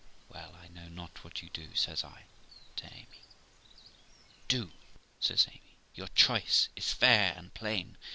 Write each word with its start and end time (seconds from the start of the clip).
'Well, 0.29 0.55
I 0.55 0.67
know 0.69 0.87
not 0.87 1.23
what 1.23 1.35
to 1.35 1.49
do', 1.49 1.75
says 1.75 2.03
I 2.03 2.25
to 2.77 2.91
Amy. 2.91 3.21
'Do!' 4.47 4.71
says 5.19 5.45
Amy. 5.47 5.75
'Your 5.93 6.07
choice 6.15 6.69
is 6.75 6.91
fair 6.91 7.33
and 7.37 7.53
plain. 7.53 7.97